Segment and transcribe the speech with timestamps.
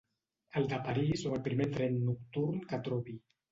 [0.61, 3.19] El de París o el primer tren nocturn que trobi.